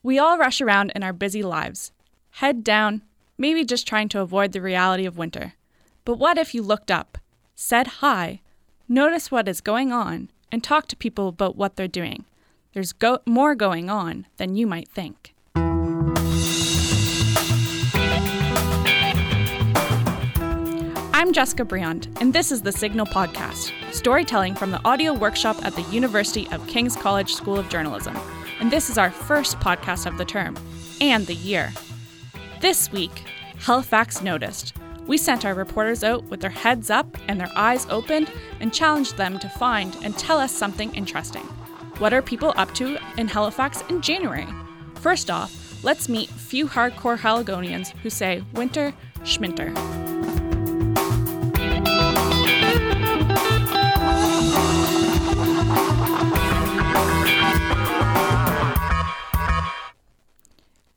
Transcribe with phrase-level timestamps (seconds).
[0.00, 1.90] We all rush around in our busy lives,
[2.30, 3.02] head down,
[3.36, 5.54] maybe just trying to avoid the reality of winter.
[6.04, 7.18] But what if you looked up,
[7.56, 8.40] said hi,
[8.88, 12.26] noticed what is going on, and talked to people about what they're doing?
[12.74, 15.34] There's go- more going on than you might think.
[21.12, 25.74] I'm Jessica Briand, and this is the Signal Podcast, storytelling from the audio workshop at
[25.74, 28.16] the University of King's College School of Journalism.
[28.60, 30.56] And this is our first podcast of the term
[31.00, 31.72] and the year.
[32.60, 33.24] This week,
[33.60, 34.74] Halifax noticed.
[35.06, 39.16] We sent our reporters out with their heads up and their eyes opened and challenged
[39.16, 41.44] them to find and tell us something interesting.
[41.98, 44.46] What are people up to in Halifax in January?
[44.96, 50.17] First off, let's meet few hardcore Haligonians who say winter schminter.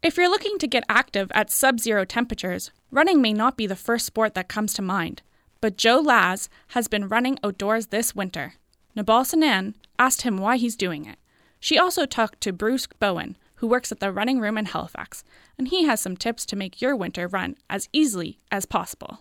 [0.04, 3.76] If you're looking to get active at sub zero temperatures, running may not be the
[3.76, 5.22] first sport that comes to mind.
[5.62, 8.56] But Joe Laz has been running outdoors this winter.
[8.96, 11.20] Nabal Sanan asked him why he's doing it.
[11.60, 15.24] She also talked to Bruce Bowen, who works at the running room in Halifax,
[15.56, 19.20] and he has some tips to make your winter run as easily as possible.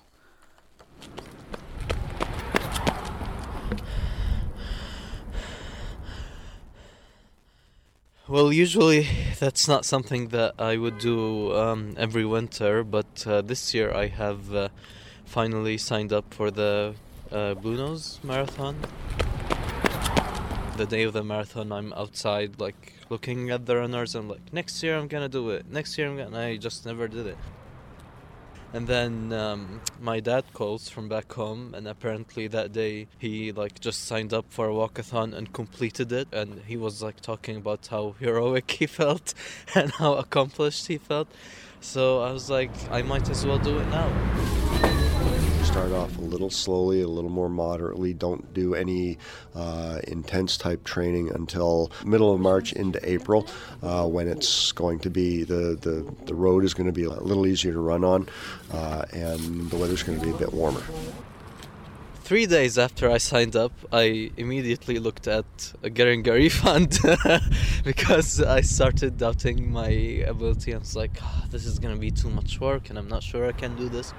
[8.31, 9.09] Well, usually
[9.41, 14.07] that's not something that I would do um, every winter, but uh, this year I
[14.07, 14.69] have uh,
[15.25, 16.95] finally signed up for the
[17.33, 18.77] uh, Blue Nose Marathon.
[20.77, 24.15] The day of the marathon, I'm outside, like looking at the runners.
[24.15, 25.69] and like, next year I'm gonna do it.
[25.69, 26.39] Next year I'm gonna.
[26.39, 27.39] I just never did it.
[28.73, 33.81] And then um, my dad calls from back home, and apparently that day he like
[33.81, 36.29] just signed up for a walkathon and completed it.
[36.33, 39.35] And he was like talking about how heroic he felt
[39.75, 41.29] and how accomplished he felt.
[41.81, 44.60] So I was like, I might as well do it now
[45.71, 48.13] start off a little slowly, a little more moderately.
[48.13, 49.19] Don't do any
[49.55, 53.47] uh, intense type training until middle of March into April,
[53.81, 57.11] uh, when it's going to be the, the, the road is going to be a
[57.11, 58.29] little easier to run on,
[58.73, 60.83] uh, and the weather's going to be a bit warmer.
[62.25, 66.99] Three days after I signed up, I immediately looked at getting a refund
[67.85, 69.89] because I started doubting my
[70.27, 70.75] ability.
[70.75, 73.23] I was like, oh, this is going to be too much work, and I'm not
[73.23, 74.13] sure I can do this.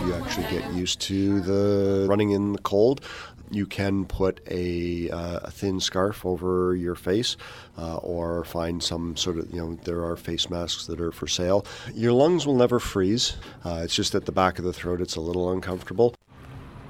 [0.00, 3.04] You actually get used to the running in the cold.
[3.50, 7.36] You can put a, uh, a thin scarf over your face
[7.76, 11.26] uh, or find some sort of, you know, there are face masks that are for
[11.26, 11.66] sale.
[11.92, 13.36] Your lungs will never freeze.
[13.64, 16.14] Uh, it's just at the back of the throat, it's a little uncomfortable.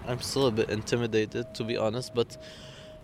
[0.06, 2.36] I'm still a bit intimidated, to be honest, but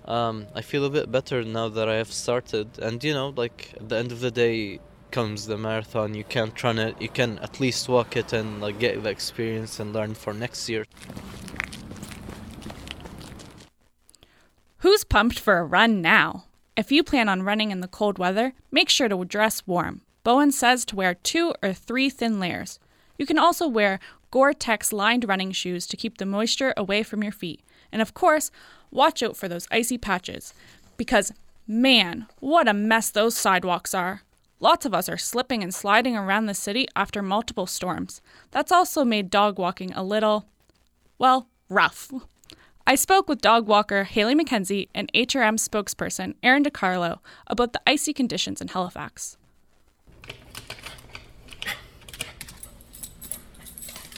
[0.04, 2.78] um, I feel a bit better now that I have started.
[2.78, 4.80] And, you know, like, at the end of the day,
[5.16, 8.78] comes the marathon you can't run it you can at least walk it and like
[8.78, 10.84] get the experience and learn for next year.
[14.80, 16.44] Who's pumped for a run now?
[16.76, 20.02] If you plan on running in the cold weather make sure to dress warm.
[20.22, 22.78] Bowen says to wear two or three thin layers.
[23.16, 23.98] You can also wear
[24.30, 27.62] gore-tex lined running shoes to keep the moisture away from your feet.
[27.90, 28.50] And of course
[28.90, 30.52] watch out for those icy patches
[30.98, 31.32] because
[31.66, 34.20] man what a mess those sidewalks are
[34.58, 38.22] Lots of us are slipping and sliding around the city after multiple storms.
[38.52, 40.46] That's also made dog walking a little,
[41.18, 42.10] well, rough.
[42.86, 47.18] I spoke with dog walker Haley McKenzie and HRM spokesperson Erin DiCarlo
[47.48, 49.36] about the icy conditions in Halifax.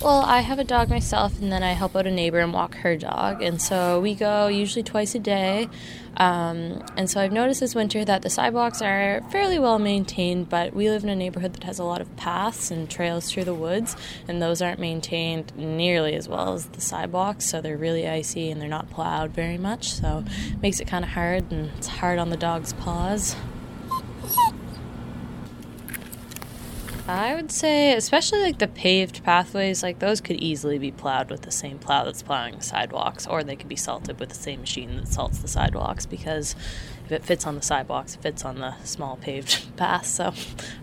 [0.01, 2.77] Well, I have a dog myself, and then I help out a neighbor and walk
[2.77, 3.43] her dog.
[3.43, 5.69] And so we go usually twice a day.
[6.19, 10.75] Um, and so I've noticed this winter that the sidewalks are fairly well maintained, but
[10.75, 13.55] we live in a neighborhood that has a lot of paths and trails through the
[13.55, 13.97] woods,
[14.27, 17.45] and those aren't maintained nearly as well as the sidewalks.
[17.45, 19.93] So they're really icy and they're not plowed very much.
[19.93, 23.37] So it makes it kind of hard, and it's hard on the dog's paws.
[27.09, 31.41] I would say, especially like the paved pathways, like those could easily be plowed with
[31.41, 34.61] the same plow that's plowing the sidewalks, or they could be salted with the same
[34.61, 36.55] machine that salts the sidewalks because
[37.07, 40.11] if it fits on the sidewalks, it fits on the small paved paths.
[40.11, 40.35] So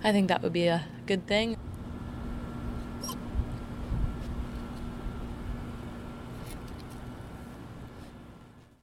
[0.03, 1.57] I think that would be a good thing.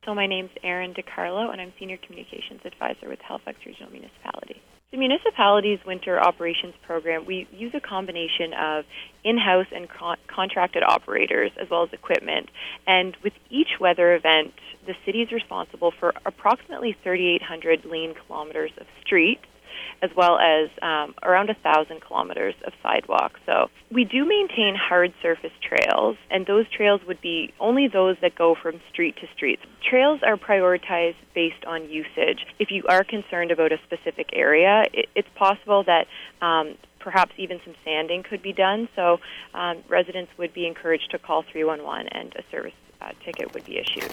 [0.05, 4.62] So my name's Erin DiCarlo, and I'm Senior Communications Advisor with Halifax Regional Municipality.
[4.93, 8.85] The municipality's winter operations program, we use a combination of
[9.25, 12.50] in house and con- contracted operators as well as equipment.
[12.87, 14.53] And with each weather event,
[14.87, 19.47] the city is responsible for approximately 3,800 lane kilometers of streets
[20.02, 23.38] as well as um, around a thousand kilometers of sidewalk.
[23.46, 28.34] So we do maintain hard surface trails, and those trails would be only those that
[28.34, 29.61] go from street to street.
[29.88, 32.46] Trails are prioritized based on usage.
[32.58, 36.06] If you are concerned about a specific area, it, it's possible that
[36.44, 38.88] um, perhaps even some sanding could be done.
[38.96, 39.19] So
[39.55, 43.79] um, residents would be encouraged to call 311 and a service uh, ticket would be
[43.79, 44.12] issued.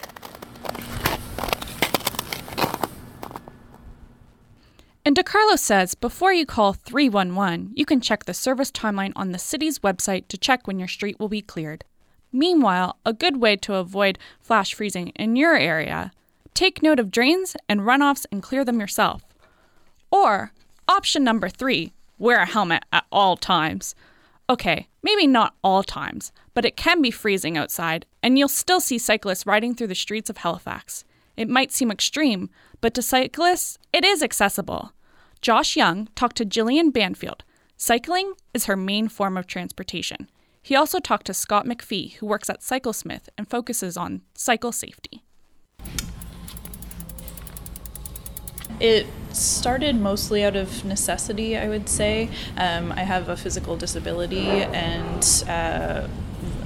[5.10, 9.40] And DiCarlo says before you call 311, you can check the service timeline on the
[9.40, 11.84] city's website to check when your street will be cleared.
[12.32, 16.12] Meanwhile, a good way to avoid flash freezing in your area,
[16.54, 19.24] take note of drains and runoffs and clear them yourself.
[20.12, 20.52] Or,
[20.88, 23.96] option number three, wear a helmet at all times.
[24.48, 29.00] Okay, maybe not all times, but it can be freezing outside, and you'll still see
[29.00, 31.04] cyclists riding through the streets of Halifax.
[31.36, 34.92] It might seem extreme, but to cyclists, it is accessible.
[35.42, 37.44] Josh Young talked to Jillian Banfield.
[37.78, 40.30] Cycling is her main form of transportation.
[40.62, 45.24] He also talked to Scott McPhee, who works at Cyclesmith and focuses on cycle safety.
[48.82, 52.30] It started mostly out of necessity, I would say.
[52.58, 56.08] Um, I have a physical disability, and uh,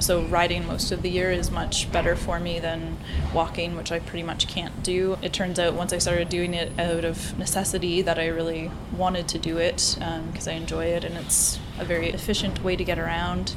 [0.03, 2.97] so riding most of the year is much better for me than
[3.33, 5.17] walking, which I pretty much can't do.
[5.21, 9.29] It turns out once I started doing it out of necessity that I really wanted
[9.29, 12.83] to do it because um, I enjoy it and it's a very efficient way to
[12.83, 13.55] get around.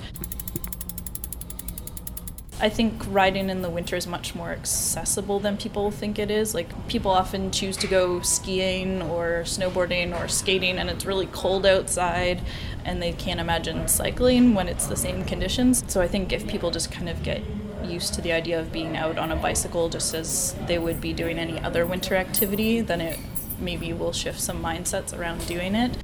[2.59, 6.55] I think riding in the winter is much more accessible than people think it is.
[6.55, 11.67] Like, people often choose to go skiing or snowboarding or skating, and it's really cold
[11.67, 12.41] outside,
[12.87, 15.85] and they can't imagine cycling when it's the same conditions.
[15.89, 17.43] So, I think if people just kind of get
[17.85, 21.13] used to the idea of being out on a bicycle just as they would be
[21.13, 23.19] doing any other winter activity, then it
[23.59, 25.97] maybe will shift some mindsets around doing it.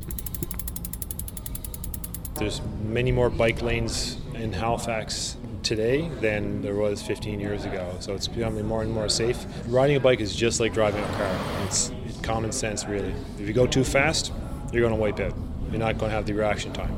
[2.34, 7.94] There's many more bike lanes in Halifax today than there was 15 years ago.
[8.00, 9.44] So it's becoming more and more safe.
[9.66, 11.64] Riding a bike is just like driving a car.
[11.64, 11.92] It's,
[12.22, 13.12] common sense, really.
[13.40, 14.32] If you go too fast,
[14.72, 15.34] you're going to wipe out.
[15.72, 16.94] You're not going to have the reaction time.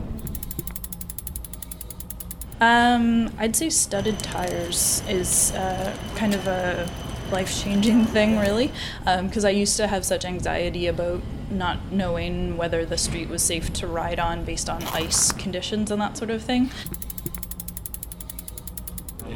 [2.60, 6.86] Um, I'd say studded tires is uh, kind of a
[7.32, 12.58] life changing thing, really, because um, I used to have such anxiety about not knowing
[12.58, 16.30] whether the street was safe to ride on based on ice conditions and that sort
[16.30, 16.70] of thing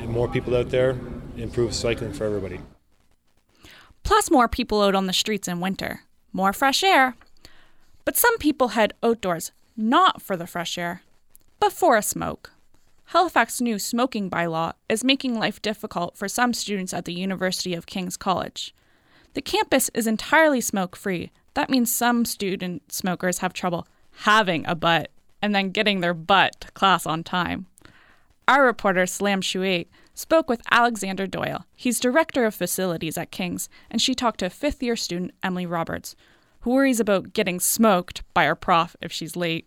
[0.09, 0.99] more people out there
[1.37, 2.61] improves cycling for everybody.
[4.03, 6.01] Plus, more people out on the streets in winter,
[6.33, 7.15] more fresh air.
[8.09, 11.03] But some people head outdoors not for the fresh air,
[11.61, 12.53] but for a smoke.
[13.09, 17.85] Halifax's new smoking bylaw is making life difficult for some students at the University of
[17.85, 18.75] King's College.
[19.35, 21.33] The campus is entirely smoke free.
[21.53, 23.87] That means some student smokers have trouble
[24.21, 25.11] having a butt
[25.43, 27.67] and then getting their butt to class on time.
[28.49, 31.67] Our reporter, Salam Shuait, spoke with Alexander Doyle.
[31.77, 36.17] He's director of facilities at King's, and she talked to fifth year student Emily Roberts,
[36.61, 39.67] who worries about getting smoked by her prof if she's late.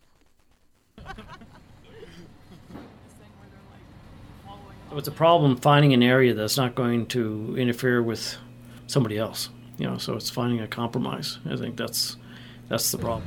[4.93, 8.37] It's a problem finding an area that's not going to interfere with
[8.87, 9.49] somebody else.
[9.77, 11.39] You know, so it's finding a compromise.
[11.49, 12.17] I think that's
[12.67, 13.23] that's the problem.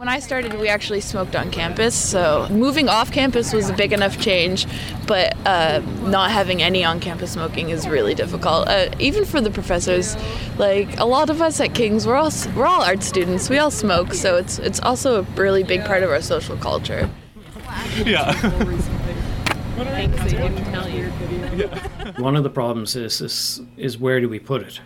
[0.00, 3.92] When I started, we actually smoked on campus, so moving off campus was a big
[3.92, 4.66] enough change,
[5.06, 8.66] but uh, not having any on campus smoking is really difficult.
[8.66, 10.16] Uh, even for the professors,
[10.56, 13.50] like a lot of us at King's, we're all we're all art students.
[13.50, 17.10] We all smoke, so it's it's also a really big part of our social culture.
[18.02, 18.32] Yeah.
[22.16, 24.80] One of the problems is, is is where do we put it?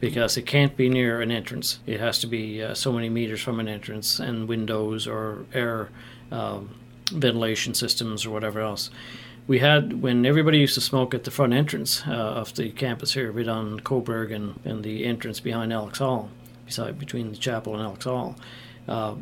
[0.00, 1.78] Because it can't be near an entrance.
[1.86, 5.90] It has to be uh, so many meters from an entrance and windows or air
[6.32, 6.74] um,
[7.12, 8.90] ventilation systems or whatever else.
[9.46, 13.14] We had when everybody used to smoke at the front entrance uh, of the campus
[13.14, 16.30] here, right on Coburg and, and the entrance behind Alex Hall,
[16.64, 18.36] beside between the chapel and Alex Hall.
[18.88, 19.16] Uh,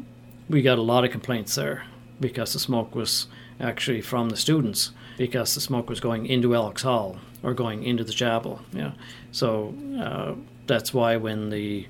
[0.49, 1.85] we got a lot of complaints there
[2.20, 3.26] because the smoke was
[3.60, 8.04] actually from the students because the smoke was going into Alex Hall or going into
[8.04, 8.60] the chapel.
[8.72, 8.92] Yeah,
[9.32, 10.34] so uh,
[10.66, 11.86] that's why when the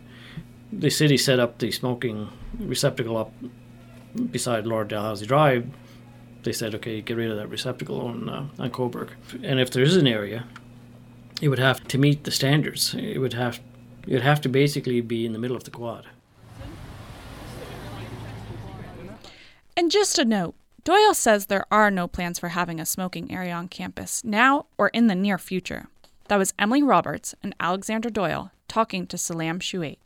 [0.72, 3.32] the city set up the smoking receptacle up
[4.30, 5.66] beside Lord Dalhousie Drive,
[6.42, 9.10] they said, okay, get rid of that receptacle on uh, on Coburg.
[9.42, 10.46] And if there is an area,
[11.40, 12.94] it would have to meet the standards.
[12.94, 13.60] It would have
[14.06, 16.06] it would have to basically be in the middle of the quad.
[19.76, 20.56] And just a note,
[20.88, 24.88] Doyle says there are no plans for having a smoking area on campus now or
[24.88, 25.88] in the near future.
[26.28, 29.98] That was Emily Roberts and Alexander Doyle talking to Salam Shuait.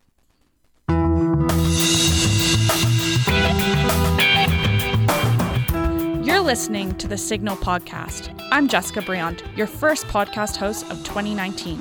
[6.26, 8.36] You're listening to the Signal Podcast.
[8.50, 11.80] I'm Jessica Briand, your first podcast host of 2019.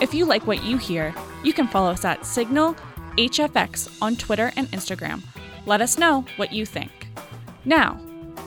[0.00, 1.14] If you like what you hear,
[1.44, 2.74] you can follow us at Signal
[3.16, 5.22] HFX on Twitter and Instagram.
[5.66, 6.90] Let us know what you think.
[7.64, 8.00] Now,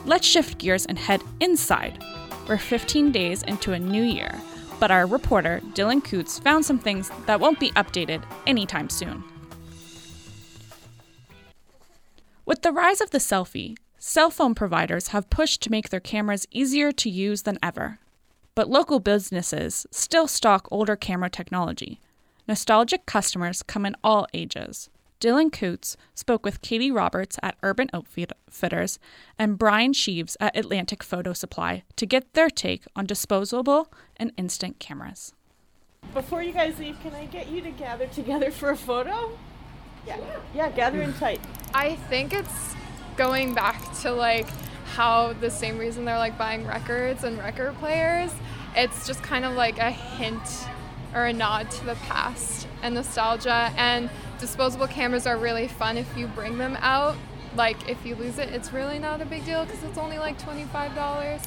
[0.04, 2.02] let's shift gears and head inside.
[2.48, 4.40] We're 15 days into a new year,
[4.78, 9.24] but our reporter, Dylan Coots, found some things that won't be updated anytime soon.
[12.46, 16.46] With the rise of the selfie, cell phone providers have pushed to make their cameras
[16.50, 17.98] easier to use than ever.
[18.54, 22.00] But local businesses still stock older camera technology.
[22.46, 24.90] Nostalgic customers come in all ages.
[25.24, 28.98] Dylan Coots spoke with Katie Roberts at Urban Outfitters
[29.38, 34.78] and Brian Sheaves at Atlantic Photo Supply to get their take on disposable and instant
[34.78, 35.32] cameras.
[36.12, 39.30] Before you guys leave, can I get you to gather together for a photo?
[40.06, 40.18] Yeah.
[40.54, 41.40] Yeah, gather in tight.
[41.72, 42.74] I think it's
[43.16, 44.46] going back to like
[44.92, 48.30] how the same reason they're like buying records and record players.
[48.76, 50.66] It's just kind of like a hint
[51.14, 53.72] or a nod to the past and nostalgia.
[53.78, 57.16] And disposable cameras are really fun if you bring them out.
[57.56, 60.38] Like if you lose it, it's really not a big deal because it's only like
[60.40, 61.46] $25.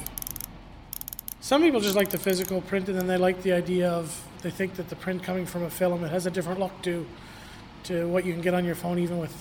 [1.40, 4.50] Some people just like the physical print and then they like the idea of they
[4.50, 7.06] think that the print coming from a film it has a different look to
[7.84, 9.34] to what you can get on your phone even with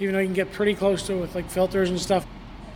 [0.00, 2.26] even though you can get pretty close to it with like filters and stuff.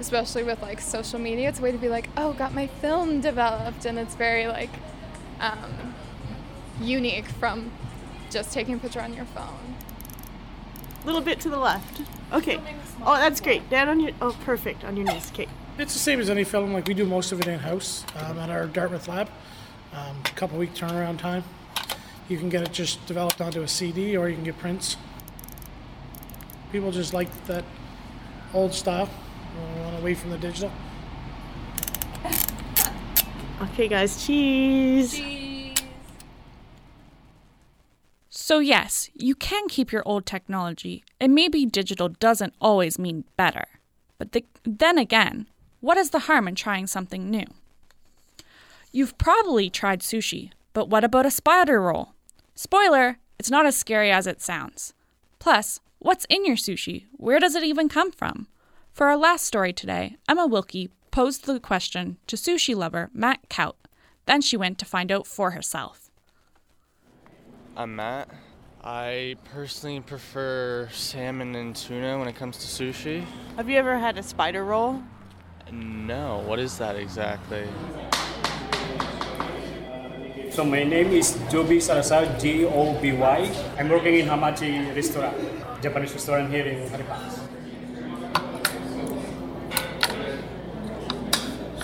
[0.00, 3.20] Especially with like social media, it's a way to be like, oh, got my film
[3.30, 4.70] developed, and it's very like
[5.40, 5.94] um,
[6.80, 7.70] unique from
[8.33, 9.77] just taking a picture on your phone.
[11.03, 12.01] A little bit to the left.
[12.33, 12.61] Okay.
[13.05, 13.69] Oh, that's great.
[13.69, 14.12] Down on your.
[14.21, 14.85] Oh, perfect.
[14.85, 15.31] On your knees.
[15.33, 15.49] Okay.
[15.79, 16.73] It's the same as any film.
[16.73, 19.29] Like we do most of it in house um, at our Dartmouth lab.
[19.93, 21.45] Um, a couple week turnaround time.
[22.29, 24.97] You can get it just developed onto a CD, or you can get prints.
[26.71, 27.65] People just like that
[28.55, 29.11] old style.
[29.81, 30.73] Want away from the digital.
[33.61, 34.25] Okay, guys.
[34.25, 35.41] Cheese.
[38.42, 43.66] So, yes, you can keep your old technology, and maybe digital doesn't always mean better.
[44.18, 45.46] But the, then again,
[45.78, 47.44] what is the harm in trying something new?
[48.90, 52.14] You've probably tried sushi, but what about a spider roll?
[52.56, 54.92] Spoiler, it's not as scary as it sounds.
[55.38, 57.04] Plus, what's in your sushi?
[57.12, 58.49] Where does it even come from?
[58.92, 63.76] For our last story today, Emma Wilkie posed the question to sushi lover Matt Kaut.
[64.26, 66.11] Then she went to find out for herself.
[67.75, 68.29] I'm Matt.
[68.85, 73.25] I personally prefer salmon and tuna when it comes to sushi.
[73.57, 75.02] Have you ever had a spider roll?
[75.73, 77.67] No, what is that exactly?
[80.50, 83.75] So my name is Joby Salazar, G-O-B-Y.
[83.79, 85.35] I'm working in Hamachi restaurant,
[85.81, 87.41] Japanese restaurant here in Halifax.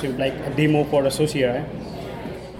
[0.03, 1.65] So like a demo for the sushi, right?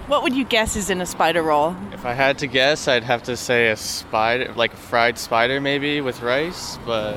[0.07, 1.75] What would you guess is in a spider roll?
[1.99, 5.59] If I had to guess, I'd have to say a spider, like a fried spider
[5.59, 7.13] maybe with rice, but...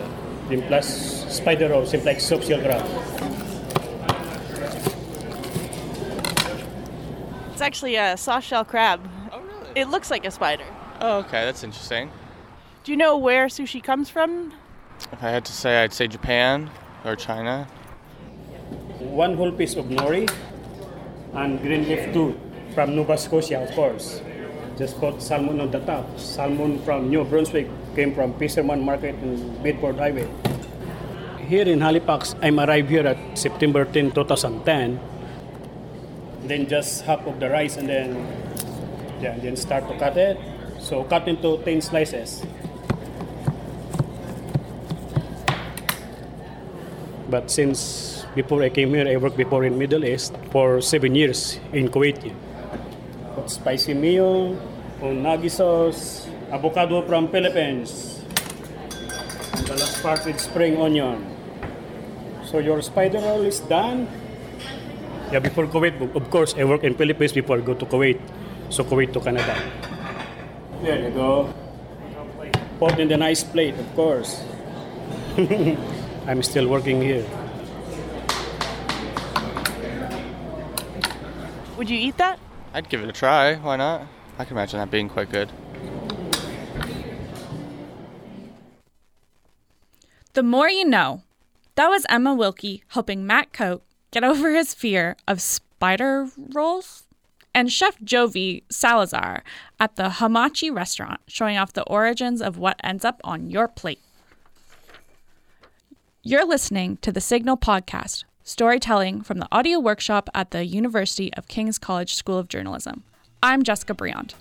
[0.49, 2.85] Then plus spider roll, seems like soup crab.
[7.53, 9.09] It's actually a soft shell crab.
[9.31, 9.81] Oh, really?
[9.81, 10.67] It looks like a spider.
[11.01, 12.11] Oh, okay, that's interesting.
[12.83, 14.53] Do you know where sushi comes from?
[15.13, 16.69] If I had to say, I'd say Japan
[17.05, 17.69] or China.
[18.99, 20.29] One whole piece of nori
[21.35, 22.35] and green leaf too
[22.75, 24.21] from Nova Scotia, of course.
[24.79, 26.07] Just put salmon on the top.
[26.19, 30.29] Salmon from New Brunswick came from Fisherman Market in Bedford Highway.
[31.47, 34.99] Here in Halifax, I'm arrived here at September 10, 2010.
[36.45, 38.17] Then just half of the rice and then
[39.21, 40.39] yeah, then start to cut it.
[40.81, 42.43] So cut into thin slices.
[47.29, 51.61] But since before I came here, I worked before in Middle East for seven years
[51.73, 52.33] in Kuwait.
[53.53, 54.57] Put spicy mayo,
[55.05, 58.25] unagi sauce, avocado from Philippines.
[59.53, 61.21] And the last part with spring onion.
[62.49, 64.09] So your spider roll is done.
[65.29, 68.17] Yeah, before Kuwait, of course, I work in Philippines before I go to Kuwait.
[68.73, 69.53] So Kuwait to Canada.
[70.81, 71.53] There you go.
[72.81, 74.41] Put in the nice plate, of course.
[76.25, 77.29] I'm still working here.
[81.77, 82.42] Would you eat that?
[82.75, 83.57] I'd give it a try.
[83.57, 84.07] Why not?
[84.39, 85.51] I can imagine that being quite good.
[90.33, 91.23] The more you know.
[91.75, 97.05] That was Emma Wilkie helping Matt Coat get over his fear of spider rolls.
[97.55, 99.43] And Chef Jovi Salazar
[99.79, 104.01] at the Hamachi restaurant showing off the origins of what ends up on your plate.
[106.23, 108.25] You're listening to the Signal podcast.
[108.45, 113.05] Storytelling from the audio workshop at the University of King's College School of Journalism.
[113.41, 114.35] I'm Jessica Briand.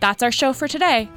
[0.00, 1.10] That's our show for today.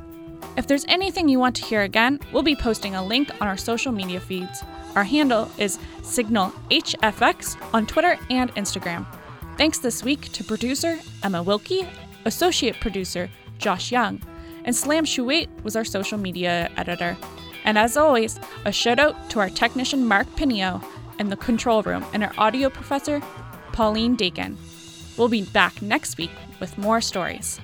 [0.58, 3.56] If there's anything you want to hear again, we'll be posting a link on our
[3.56, 4.62] social media feeds.
[4.98, 9.06] Our handle is SignalHFX on Twitter and Instagram.
[9.58, 11.88] Thanks this week to producer Emma Wilkie,
[12.26, 14.22] associate producer Josh Young,
[14.66, 17.16] and Salam Shuait was our social media editor.
[17.64, 20.82] And as always, a shout out to our technician Mark Pinio
[21.22, 23.22] in the control room and our audio professor
[23.72, 24.58] Pauline Dakin.
[25.18, 27.62] We'll be back next week with more stories.